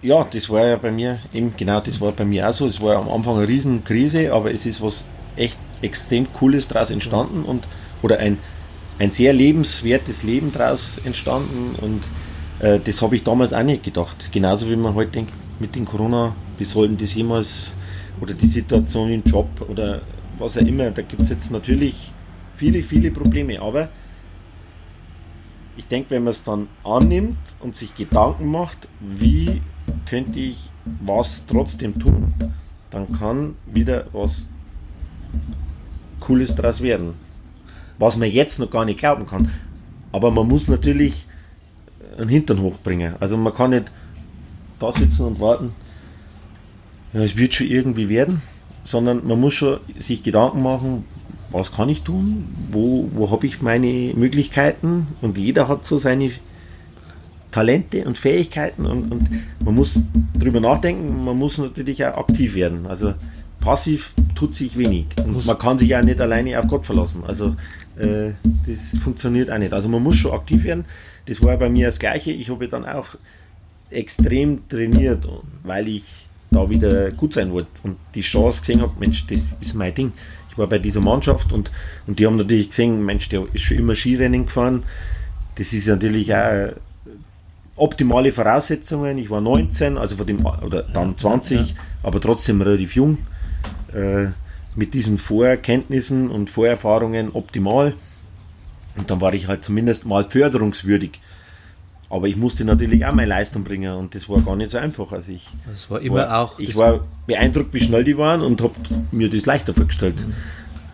[0.00, 2.66] Ja, das war ja bei mir eben genau, das war bei mir auch so.
[2.66, 5.04] Es war am Anfang eine Riesenkrise, aber es ist was
[5.36, 7.66] echt extrem Cooles daraus entstanden und
[8.00, 8.38] oder ein
[8.98, 12.02] ein sehr lebenswertes Leben daraus entstanden und
[12.60, 14.30] äh, das habe ich damals auch nicht gedacht.
[14.32, 17.72] Genauso wie man heute denkt, mit dem Corona, wie sollten das jemals
[18.20, 20.02] oder die Situation im Job oder
[20.38, 22.12] was auch immer, da gibt es jetzt natürlich
[22.56, 23.88] viele, viele Probleme, aber
[25.76, 29.62] ich denke, wenn man es dann annimmt und sich Gedanken macht, wie
[30.06, 30.56] könnte ich
[31.04, 32.34] was trotzdem tun,
[32.90, 34.46] dann kann wieder was
[36.18, 37.27] Cooles daraus werden
[37.98, 39.50] was man jetzt noch gar nicht glauben kann.
[40.12, 41.26] Aber man muss natürlich
[42.18, 43.14] einen Hintern hochbringen.
[43.20, 43.90] Also man kann nicht
[44.78, 45.72] da sitzen und warten,
[47.12, 48.42] ja, es wird schon irgendwie werden,
[48.82, 51.04] sondern man muss schon sich Gedanken machen,
[51.50, 56.30] was kann ich tun, wo, wo habe ich meine Möglichkeiten und jeder hat so seine
[57.50, 59.28] Talente und Fähigkeiten und, und
[59.64, 59.98] man muss
[60.38, 62.86] drüber nachdenken, man muss natürlich auch aktiv werden.
[62.86, 63.14] Also
[63.68, 65.04] passiv tut sich wenig.
[65.22, 67.22] Und man kann sich ja nicht alleine auf Gott verlassen.
[67.26, 67.54] Also
[67.98, 68.32] äh,
[68.66, 69.74] das funktioniert auch nicht.
[69.74, 70.86] Also man muss schon aktiv werden.
[71.26, 72.30] Das war bei mir das Gleiche.
[72.30, 73.08] Ich habe dann auch
[73.90, 75.28] extrem trainiert,
[75.64, 76.04] weil ich
[76.50, 80.14] da wieder gut sein wollte und die Chance gesehen habe, Mensch, das ist mein Ding.
[80.50, 81.70] Ich war bei dieser Mannschaft und,
[82.06, 84.82] und die haben natürlich gesehen, Mensch, der ist schon immer Skirennen gefahren.
[85.56, 86.70] Das ist natürlich auch
[87.76, 89.18] optimale Voraussetzungen.
[89.18, 93.18] Ich war 19, also von dem, oder dann 20, aber trotzdem relativ jung.
[93.92, 94.28] Äh,
[94.78, 97.94] mit diesen Vorkenntnissen und Vorerfahrungen optimal.
[98.96, 101.20] Und dann war ich halt zumindest mal förderungswürdig.
[102.10, 105.12] Aber ich musste natürlich auch meine Leistung bringen und das war gar nicht so einfach.
[105.12, 106.58] Also ich das war immer war, auch.
[106.58, 108.74] Ich war beeindruckt, wie schnell die waren und habe
[109.10, 110.14] mir das leichter vorgestellt.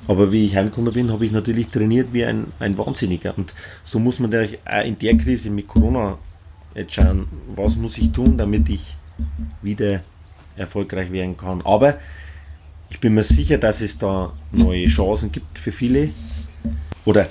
[0.09, 3.37] Aber wie ich heimgekommen bin, habe ich natürlich trainiert wie ein, ein Wahnsinniger.
[3.37, 3.55] Und
[3.85, 6.19] so muss man natürlich auch in der Krise mit Corona
[6.75, 8.97] jetzt schauen, was muss ich tun, damit ich
[9.63, 10.01] wieder
[10.57, 11.63] erfolgreich werden kann.
[11.65, 11.95] Aber
[12.91, 16.11] ich bin mir sicher, dass es da neue Chancen gibt für viele.
[17.05, 17.29] Oder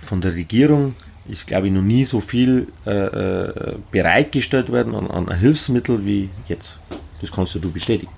[0.00, 0.94] von der Regierung
[1.28, 6.28] ist, glaube ich, noch nie so viel äh, äh bereitgestellt worden an, an Hilfsmitteln wie
[6.48, 6.78] jetzt.
[7.20, 8.12] Das kannst du bestätigen.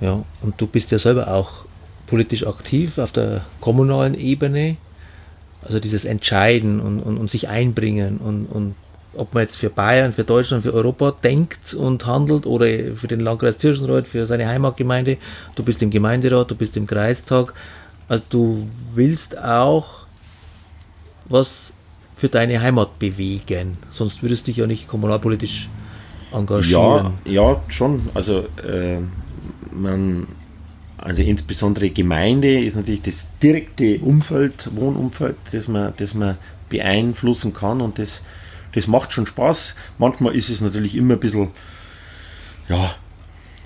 [0.00, 1.64] Ja, und du bist ja selber auch
[2.06, 4.76] politisch aktiv auf der kommunalen Ebene.
[5.62, 8.74] Also dieses Entscheiden und, und, und sich einbringen und, und
[9.14, 13.20] ob man jetzt für Bayern, für Deutschland, für Europa denkt und handelt oder für den
[13.20, 15.18] Landkreis Tirschenreuth, für seine Heimatgemeinde.
[15.54, 17.54] Du bist im Gemeinderat, du bist im Kreistag.
[18.08, 20.06] Also du willst auch
[21.26, 21.72] was
[22.16, 23.76] für deine Heimat bewegen.
[23.90, 25.68] Sonst würdest du dich ja nicht kommunalpolitisch
[26.32, 27.14] engagieren.
[27.24, 28.08] Ja, ja schon.
[28.14, 28.98] Also äh,
[29.72, 30.26] man,
[30.98, 36.36] also insbesondere Gemeinde ist natürlich das direkte Umfeld, Wohnumfeld, das man, das man
[36.68, 38.22] beeinflussen kann und das
[38.74, 39.74] das macht schon Spaß.
[39.98, 41.50] Manchmal ist es natürlich immer ein bisschen,
[42.68, 42.94] ja,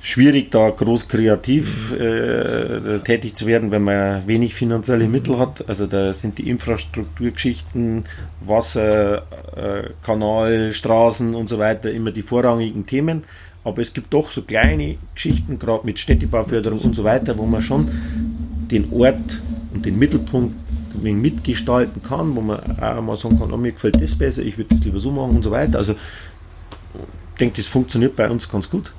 [0.06, 5.68] schwierig, da groß kreativ äh, tätig zu werden, wenn man wenig finanzielle Mittel hat.
[5.68, 8.04] Also da sind die Infrastrukturgeschichten,
[8.40, 13.24] Wasser, äh, Kanal, Straßen und so weiter immer die vorrangigen Themen.
[13.64, 17.62] aber es gibt doch so kleine Geschichten, gerade mit Städtebauförderung und so weiter, wo man
[17.62, 17.90] schon
[18.70, 19.42] den Ort
[19.74, 20.54] und den Mittelpunkt
[21.02, 24.74] mitgestalten kann, wo man auch mal sagen kann, oh, mir gefällt das besser, ich würde
[24.74, 25.78] das lieber so machen und so weiter.
[25.78, 28.92] Also ich denke, das funktioniert bei uns ganz gut.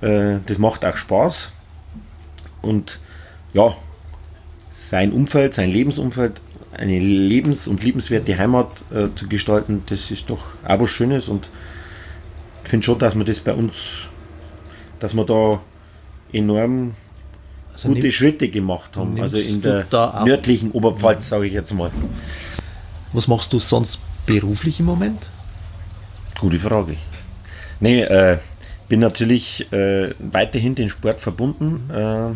[0.00, 1.50] Äh, das macht auch Spaß.
[2.62, 3.00] Und
[3.52, 3.74] ja,
[4.70, 6.40] sein Umfeld, sein Lebensumfeld,
[6.72, 11.48] eine lebens- und liebenswerte Heimat äh, zu gestalten, das ist doch auch was Schönes und
[12.64, 14.08] ich finde schon, dass wir das bei uns,
[14.98, 15.60] dass wir da
[16.32, 16.94] enorm
[17.74, 19.86] also gute Schritte gemacht haben, also in der
[20.24, 21.90] nördlichen Oberpfalz, sage ich jetzt mal.
[23.12, 25.26] Was machst du sonst beruflich im Moment?
[26.40, 26.96] Gute Frage.
[27.80, 28.38] Nee, äh,
[28.88, 31.90] bin natürlich äh, weiterhin den Sport verbunden.
[31.92, 32.30] Äh,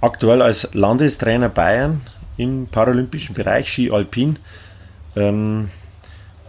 [0.00, 2.00] aktuell als Landestrainer Bayern
[2.36, 4.38] im paralympischen Bereich Ski Alpin.
[5.16, 5.70] Ähm,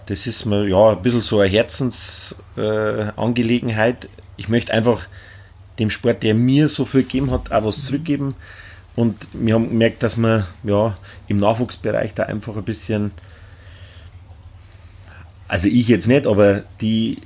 [0.05, 4.07] das ist mir ja ein bisschen so eine Herzensangelegenheit.
[4.37, 5.07] ich möchte einfach
[5.79, 8.35] dem Sport, der mir so viel gegeben hat, auch was zurückgeben.
[8.95, 10.95] Und wir haben gemerkt, dass wir ja,
[11.27, 13.11] im Nachwuchsbereich da einfach ein bisschen,
[15.47, 17.17] also ich jetzt nicht, aber die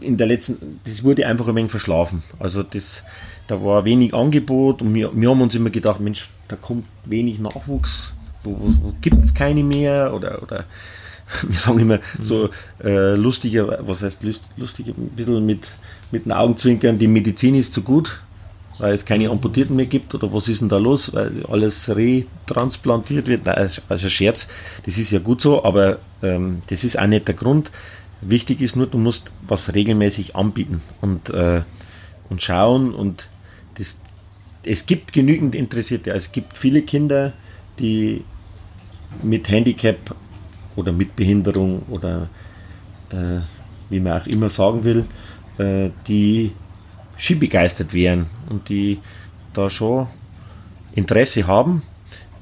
[0.00, 2.22] in der letzten, das wurde einfach ein wenig verschlafen.
[2.38, 3.04] Also das,
[3.46, 7.38] da war wenig Angebot und wir, wir haben uns immer gedacht, Mensch, da kommt wenig
[7.38, 10.64] Nachwuchs, wo, wo, wo gibt es keine mehr oder, oder
[11.42, 12.48] wir sagen immer so
[12.82, 15.68] äh, lustiger, was heißt lust, lustiger, ein bisschen mit,
[16.12, 18.20] mit den Augenzwinkern, die Medizin ist zu gut,
[18.78, 23.26] weil es keine Amputierten mehr gibt oder was ist denn da los, weil alles retransplantiert
[23.26, 23.44] wird.
[23.44, 24.48] Nein, also Scherz,
[24.86, 27.70] das ist ja gut so, aber ähm, das ist auch nicht der Grund.
[28.22, 31.62] Wichtig ist nur, du musst was regelmäßig anbieten und, äh,
[32.28, 33.28] und schauen und
[33.76, 33.98] das,
[34.62, 36.12] es gibt genügend Interessierte.
[36.12, 37.32] Es gibt viele Kinder,
[37.78, 38.24] die
[39.22, 40.14] mit Handicap
[40.76, 42.28] oder mit Behinderung oder
[43.10, 43.40] äh,
[43.88, 45.04] wie man auch immer sagen will,
[45.60, 46.52] äh, die
[47.18, 48.98] skibegeistert wären und die
[49.52, 50.06] da schon
[50.94, 51.82] Interesse haben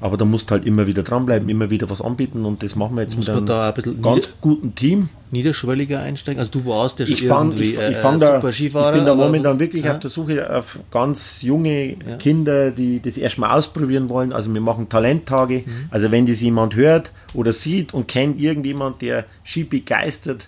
[0.01, 2.95] aber da musst du halt immer wieder dranbleiben, immer wieder was anbieten und das machen
[2.95, 5.09] wir jetzt Muss mit einem da ein ganz guten Team.
[5.31, 6.39] Niederschwelliger einsteigen?
[6.39, 9.05] Also du warst ja schon ich fang, irgendwie ich, ich äh, fang da, Ich bin
[9.05, 9.91] da momentan wirklich ja?
[9.91, 12.15] auf der Suche auf ganz junge ja.
[12.17, 14.31] Kinder, die das erstmal ausprobieren wollen.
[14.31, 15.63] Also wir machen Talenttage.
[15.65, 15.87] Mhm.
[15.89, 20.47] Also wenn das jemand hört oder sieht und kennt irgendjemand, der Ski begeistert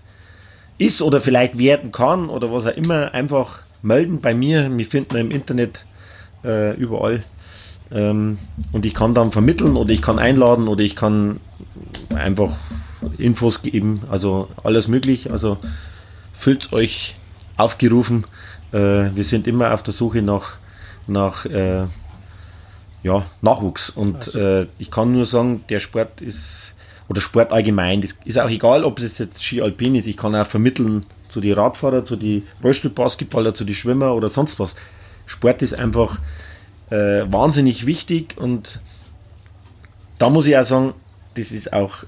[0.81, 4.69] ist oder vielleicht werden kann oder was auch immer, einfach melden bei mir.
[4.75, 5.85] Wir finden im Internet
[6.43, 7.23] äh, überall
[7.91, 8.39] ähm,
[8.71, 11.39] und ich kann dann vermitteln oder ich kann einladen oder ich kann
[12.09, 12.57] einfach
[13.17, 15.31] Infos geben, also alles möglich.
[15.31, 15.57] Also
[16.33, 17.15] fühlt euch
[17.57, 18.25] aufgerufen.
[18.71, 20.57] Äh, wir sind immer auf der Suche nach,
[21.05, 21.85] nach äh,
[23.03, 23.89] ja, Nachwuchs.
[23.89, 24.39] Und also.
[24.39, 26.75] äh, ich kann nur sagen, der Sport ist,
[27.11, 30.33] oder Sport allgemein, das ist auch egal, ob es jetzt Ski Alpin ist, ich kann
[30.33, 34.77] auch vermitteln zu die Radfahrer, zu die Rollstuhlbasketballer, zu die Schwimmer oder sonst was.
[35.25, 36.19] Sport ist einfach
[36.89, 38.79] äh, wahnsinnig wichtig und
[40.19, 40.93] da muss ich auch sagen,
[41.33, 42.05] das ist auch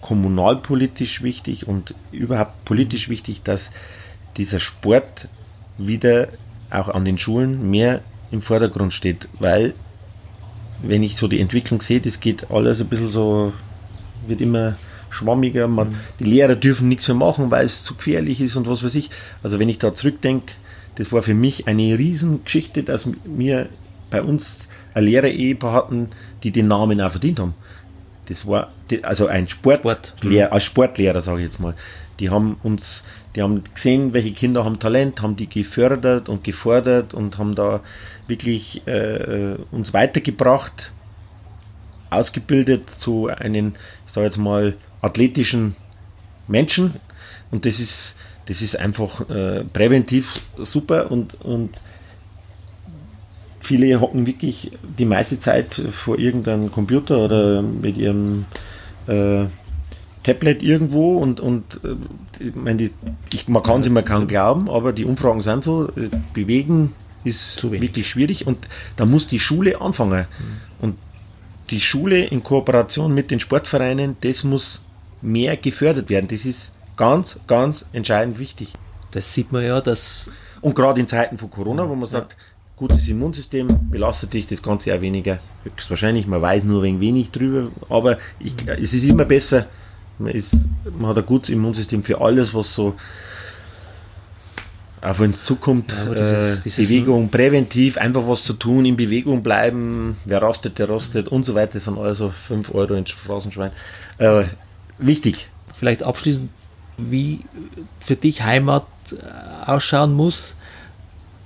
[0.00, 3.70] kommunalpolitisch wichtig und überhaupt politisch wichtig, dass
[4.36, 5.28] dieser Sport
[5.78, 6.30] wieder
[6.68, 8.00] auch an den Schulen mehr
[8.32, 9.72] im Vordergrund steht, weil
[10.82, 13.52] wenn ich so die Entwicklung sehe, das geht alles ein bisschen so,
[14.26, 14.76] wird immer
[15.10, 15.94] schwammiger, man, mhm.
[16.20, 19.10] die Lehrer dürfen nichts mehr machen, weil es zu gefährlich ist und was weiß ich.
[19.42, 20.52] Also wenn ich da zurückdenke,
[20.94, 23.68] das war für mich eine Riesengeschichte, dass mir
[24.10, 26.10] bei uns ein Lehrer-Ehepaar hatten,
[26.42, 27.54] die den Namen auch verdient haben.
[28.26, 28.70] Das war
[29.02, 30.14] also ein Sport, Sport.
[30.22, 31.74] Lehrer, als Sportlehrer, sage ich jetzt mal.
[32.20, 33.02] Die haben uns,
[33.34, 37.80] die haben gesehen, welche Kinder haben Talent, haben die gefördert und gefordert und haben da
[38.28, 40.92] wirklich äh, uns weitergebracht,
[42.10, 43.74] ausgebildet zu einem,
[44.10, 45.76] ich sage jetzt mal, athletischen
[46.48, 46.94] Menschen.
[47.52, 51.70] Und das ist, das ist einfach äh, präventiv super und, und
[53.60, 58.46] viele hocken wirklich die meiste Zeit vor irgendeinem Computer oder mit ihrem
[59.06, 59.44] äh,
[60.24, 62.90] Tablet irgendwo und, und äh, ich meine, die,
[63.32, 67.70] ich, man kann es immer kaum glauben, aber die Umfragen sind so, äh, bewegen ist
[67.70, 70.26] wirklich schwierig und da muss die Schule anfangen.
[70.26, 70.84] Mhm.
[70.84, 70.96] Und
[71.70, 74.82] die Schule in Kooperation mit den Sportvereinen, das muss
[75.22, 76.28] mehr gefördert werden.
[76.28, 78.72] Das ist ganz, ganz entscheidend wichtig.
[79.12, 80.26] Das sieht man ja, dass.
[80.60, 82.36] Und gerade in Zeiten von Corona, wo man sagt,
[82.76, 85.38] gutes Immunsystem, belastet dich das Ganze auch weniger.
[85.64, 89.66] Höchstwahrscheinlich, man weiß nur ein wenig drüber, aber ich, es ist immer besser,
[90.18, 92.94] man, ist, man hat ein gutes Immunsystem für alles, was so
[95.02, 95.92] auf uns zukommt.
[95.92, 100.78] Ja, dieses, äh, dieses Bewegung, präventiv, einfach was zu tun, in Bewegung bleiben, wer rastet,
[100.78, 103.72] der rastet und so weiter, das sind also 5 Euro ins Straßenschwein.
[104.18, 104.44] Äh,
[104.98, 105.50] wichtig.
[105.76, 106.50] Vielleicht abschließend,
[106.98, 107.40] wie
[108.00, 110.54] für dich Heimat äh, ausschauen muss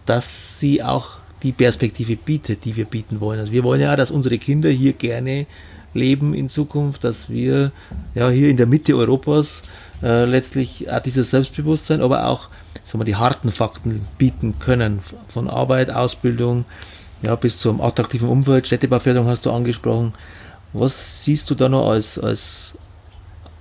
[0.06, 3.40] dass sie auch die Perspektive bietet, die wir bieten wollen.
[3.40, 5.46] Also wir wollen ja, dass unsere Kinder hier gerne
[5.92, 7.70] leben in Zukunft, dass wir
[8.14, 9.62] ja hier in der Mitte Europas
[10.04, 12.50] äh, letztlich auch dieses Selbstbewusstsein, aber auch
[12.84, 15.00] sagen wir, die harten Fakten bieten können.
[15.28, 16.66] Von Arbeit, Ausbildung,
[17.22, 20.12] ja, bis zum attraktiven Umfeld, Städtebauförderung hast du angesprochen.
[20.74, 22.74] Was siehst du da noch als, als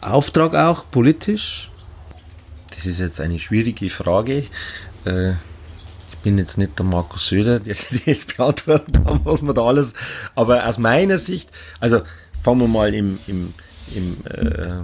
[0.02, 1.72] Auftrag auch politisch?
[2.72, 4.48] Das ist jetzt eine schwierige Frage.
[5.06, 5.34] Äh,
[6.24, 7.76] bin jetzt nicht der Markus Söder, der
[8.06, 9.94] jetzt beantworten kann, was man da alles.
[10.36, 12.02] Aber aus meiner Sicht, also
[12.42, 13.54] fangen wir mal im, im,
[13.96, 14.84] im äh,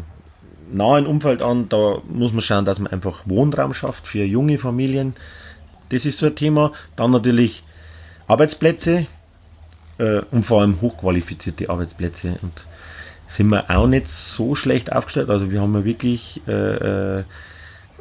[0.72, 5.16] nahen Umfeld an, da muss man schauen, dass man einfach Wohnraum schafft für junge Familien.
[5.90, 6.72] Das ist so ein Thema.
[6.96, 7.64] Dann natürlich
[8.28, 9.08] Arbeitsplätze
[9.98, 12.36] äh, und vor allem hochqualifizierte Arbeitsplätze.
[12.42, 12.66] Und
[13.28, 15.30] sind wir auch nicht so schlecht aufgestellt.
[15.30, 17.24] Also wir haben ja wirklich äh, äh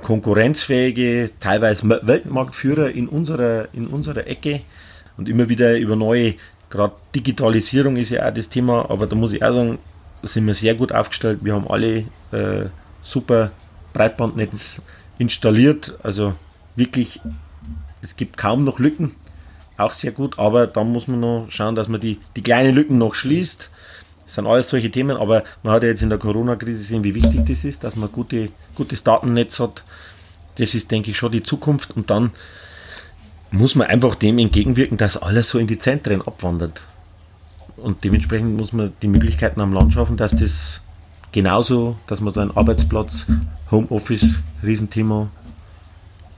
[0.03, 4.61] konkurrenzfähige, teilweise Weltmarktführer in unserer, in unserer Ecke
[5.17, 6.35] und immer wieder über neue,
[6.71, 9.79] gerade Digitalisierung ist ja auch das Thema, aber da muss ich auch sagen,
[10.23, 11.41] sind wir sehr gut aufgestellt.
[11.43, 12.67] Wir haben alle äh,
[13.03, 13.51] super
[13.93, 14.81] Breitbandnetz
[15.19, 16.35] installiert, also
[16.77, 17.21] wirklich,
[18.03, 19.15] es gibt kaum noch Lücken,
[19.77, 22.99] auch sehr gut, aber da muss man noch schauen, dass man die, die kleinen Lücken
[22.99, 23.71] noch schließt.
[24.25, 27.15] Das sind alles solche Themen, aber man hat ja jetzt in der Corona-Krise gesehen, wie
[27.15, 29.85] wichtig das ist, dass man gute, gutes Datennetz hat.
[30.57, 31.97] Das ist, denke ich, schon die Zukunft.
[31.97, 32.33] Und dann
[33.51, 36.87] muss man einfach dem entgegenwirken, dass alles so in die Zentren abwandert.
[37.83, 40.81] Und dementsprechend muss man die Möglichkeiten am Land schaffen, dass das
[41.33, 43.27] genauso, dass man da einen Arbeitsplatz,
[43.71, 45.31] Homeoffice, Riesenthema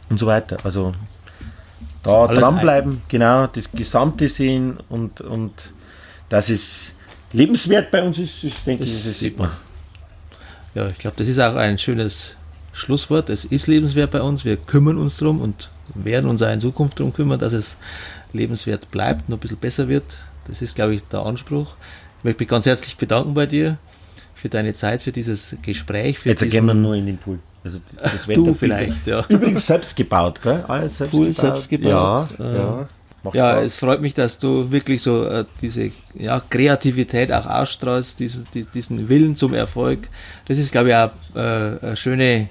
[0.08, 0.58] und so weiter.
[0.64, 0.94] Also
[2.02, 3.02] da Alles dranbleiben, ein.
[3.08, 5.72] genau, das Gesamte sehen und, und
[6.28, 6.94] dass es
[7.32, 9.50] lebenswert bei uns ist, ist denke das ich, das sieht man.
[10.74, 12.34] Ja, ich glaube, das ist auch ein schönes
[12.72, 13.28] Schlusswort.
[13.28, 14.44] Es ist lebenswert bei uns.
[14.44, 17.76] Wir kümmern uns darum und werden uns auch in Zukunft darum kümmern, dass es
[18.32, 20.04] lebenswert bleibt, noch ein bisschen besser wird.
[20.46, 21.74] Das ist, glaube ich, der Anspruch.
[22.18, 23.78] Ich möchte mich ganz herzlich bedanken bei dir
[24.34, 26.18] für deine Zeit, für dieses Gespräch.
[26.18, 27.38] Für Jetzt gehen wir nur in den Pool.
[27.62, 29.24] Also das Wetter du vielleicht, ja.
[29.28, 30.64] Übrigens selbst gebaut, gell?
[30.66, 31.40] Alles selbst Pool gebaut.
[31.40, 31.90] selbst gebaut.
[31.90, 32.88] Ja, äh, ja.
[33.22, 33.66] Macht ja, Spaß.
[33.66, 39.10] es freut mich, dass du wirklich so äh, diese ja, Kreativität auch ausstrahlst, diesen, diesen
[39.10, 40.08] Willen zum Erfolg.
[40.46, 42.48] Das ist, glaube ich, auch äh, eine schöne,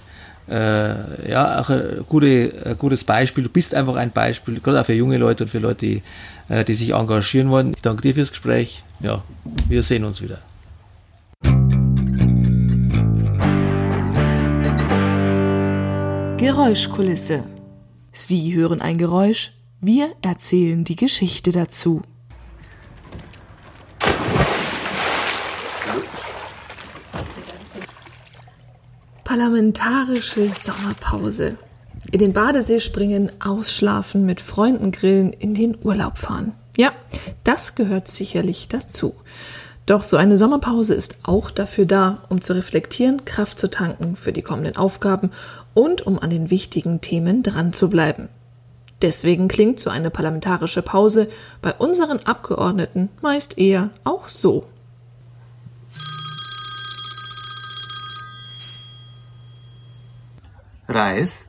[0.50, 3.44] äh, ja, auch ein, gute, ein gutes Beispiel.
[3.44, 6.02] Du bist einfach ein Beispiel, gerade auch für junge Leute und für Leute, die,
[6.50, 7.74] äh, die sich engagieren wollen.
[7.76, 8.84] Ich danke dir fürs Gespräch.
[9.00, 9.24] Ja,
[9.68, 10.40] wir sehen uns wieder.
[16.38, 17.44] Geräuschkulisse.
[18.12, 22.02] Sie hören ein Geräusch, wir erzählen die Geschichte dazu.
[29.30, 31.56] Parlamentarische Sommerpause.
[32.12, 36.54] In den Badesee springen, ausschlafen, mit Freunden grillen, in den Urlaub fahren.
[36.76, 36.94] Ja,
[37.44, 39.14] das gehört sicherlich dazu.
[39.86, 44.34] Doch so eine Sommerpause ist auch dafür da, um zu reflektieren, Kraft zu tanken für
[44.34, 45.30] die kommenden Aufgaben
[45.76, 48.30] und um an den wichtigen Themen dran zu bleiben.
[49.04, 51.28] Deswegen klingt so eine parlamentarische Pause
[51.62, 54.66] bei unseren Abgeordneten meist eher auch so.
[60.90, 61.46] Reis.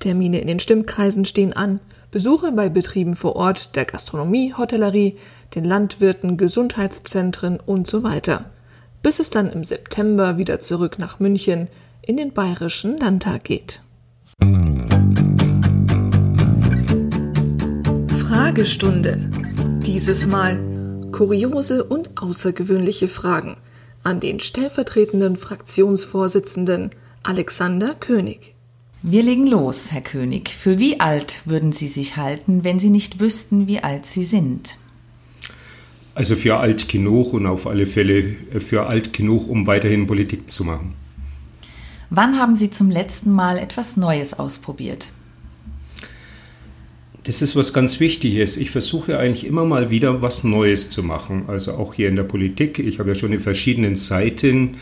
[0.00, 1.80] Termine in den Stimmkreisen stehen an.
[2.10, 5.16] Besuche bei Betrieben vor Ort, der Gastronomie, Hotellerie,
[5.54, 8.46] den Landwirten, Gesundheitszentren und so weiter.
[9.02, 11.68] Bis es dann im September wieder zurück nach München
[12.02, 13.82] in den Bayerischen Landtag geht.
[18.26, 19.30] Fragestunde.
[19.86, 20.58] Dieses Mal
[21.12, 23.56] kuriose und außergewöhnliche Fragen
[24.02, 26.90] an den stellvertretenden Fraktionsvorsitzenden
[27.30, 28.54] Alexander König.
[29.02, 30.48] Wir legen los, Herr König.
[30.48, 34.78] Für wie alt würden Sie sich halten, wenn Sie nicht wüssten, wie alt Sie sind?
[36.16, 40.64] Also für alt genug und auf alle Fälle für alt genug, um weiterhin Politik zu
[40.64, 40.94] machen.
[42.10, 45.12] Wann haben Sie zum letzten Mal etwas Neues ausprobiert?
[47.22, 48.56] Das ist was ganz Wichtiges.
[48.56, 51.44] Ich versuche eigentlich immer mal wieder was Neues zu machen.
[51.46, 52.80] Also auch hier in der Politik.
[52.80, 54.78] Ich habe ja schon die verschiedenen Seiten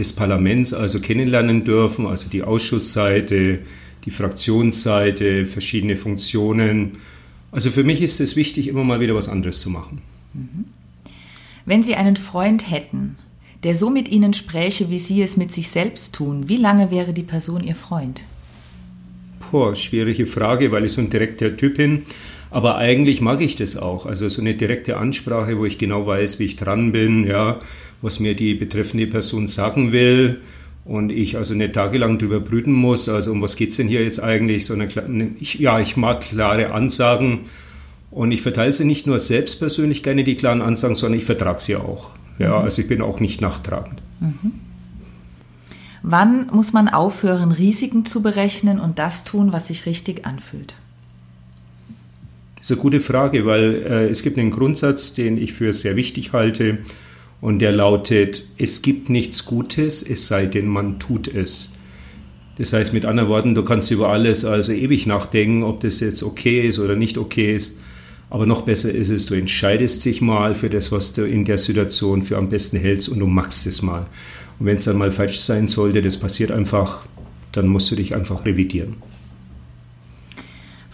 [0.00, 2.06] des Parlaments also kennenlernen dürfen.
[2.06, 3.60] Also die Ausschussseite,
[4.04, 6.92] die Fraktionsseite, verschiedene Funktionen.
[7.52, 10.00] Also für mich ist es wichtig, immer mal wieder was anderes zu machen.
[10.32, 10.64] Mhm.
[11.66, 13.16] Wenn Sie einen Freund hätten,
[13.62, 17.12] der so mit Ihnen spräche, wie Sie es mit sich selbst tun, wie lange wäre
[17.12, 18.24] die Person Ihr Freund?
[19.50, 22.02] Boah, schwierige Frage, weil ich so ein direkter Typ bin.
[22.50, 24.06] Aber eigentlich mag ich das auch.
[24.06, 27.60] Also so eine direkte Ansprache, wo ich genau weiß, wie ich dran bin, ja,
[28.02, 30.40] was mir die betreffende Person sagen will
[30.84, 34.02] und ich also nicht tagelang drüber brüten muss, also um was geht es denn hier
[34.02, 37.40] jetzt eigentlich, sondern ne, ich, ja, ich mag klare Ansagen
[38.10, 41.60] und ich verteile sie nicht nur selbst persönlich gerne, die klaren Ansagen, sondern ich vertrage
[41.60, 42.10] sie auch.
[42.38, 42.64] Ja, mhm.
[42.64, 44.02] also ich bin auch nicht nachtragend.
[44.18, 44.52] Mhm.
[46.02, 50.74] Wann muss man aufhören, Risiken zu berechnen und das tun, was sich richtig anfühlt?
[52.60, 55.96] Das ist eine gute Frage, weil äh, es gibt einen Grundsatz, den ich für sehr
[55.96, 56.78] wichtig halte
[57.40, 61.72] und der lautet, es gibt nichts Gutes, es sei denn, man tut es.
[62.58, 66.22] Das heißt mit anderen Worten, du kannst über alles also ewig nachdenken, ob das jetzt
[66.22, 67.78] okay ist oder nicht okay ist.
[68.28, 71.56] Aber noch besser ist es, du entscheidest dich mal für das, was du in der
[71.56, 74.06] Situation für am besten hältst und du machst es mal.
[74.58, 77.00] Und wenn es dann mal falsch sein sollte, das passiert einfach,
[77.52, 78.96] dann musst du dich einfach revidieren.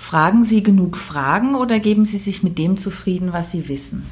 [0.07, 4.04] Fragen Sie genug Fragen oder geben Sie sich mit dem zufrieden, was Sie wissen?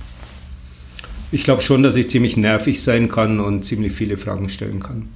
[1.30, 5.06] Ich glaube schon, dass ich ziemlich nervig sein kann und ziemlich viele Fragen stellen kann.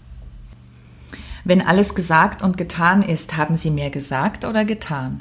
[1.43, 5.19] Wenn alles gesagt und getan ist, haben Sie mehr gesagt oder getan?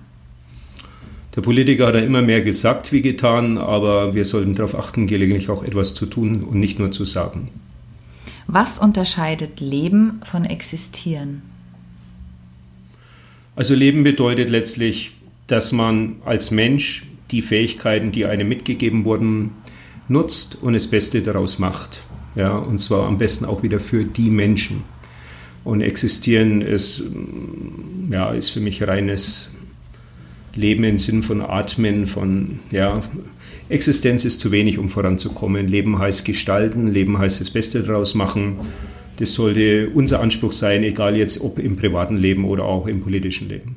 [1.35, 5.49] Der Politiker hat ja immer mehr gesagt wie getan, aber wir sollten darauf achten, gelegentlich
[5.49, 7.49] auch etwas zu tun und nicht nur zu sagen.
[8.45, 11.41] Was unterscheidet Leben von Existieren?
[13.55, 15.16] Also Leben bedeutet letztlich,
[15.47, 19.51] dass man als Mensch die Fähigkeiten, die einem mitgegeben wurden,
[20.07, 22.03] nutzt und das Beste daraus macht.
[22.35, 24.83] Ja, und zwar am besten auch wieder für die Menschen.
[25.63, 27.03] Und existieren ist,
[28.09, 29.51] ja, ist für mich reines
[30.55, 33.01] Leben im Sinn von Atmen, von ja,
[33.69, 35.67] Existenz ist zu wenig, um voranzukommen.
[35.67, 38.57] Leben heißt gestalten, Leben heißt das Beste daraus machen.
[39.17, 43.49] Das sollte unser Anspruch sein, egal jetzt ob im privaten Leben oder auch im politischen
[43.49, 43.75] Leben.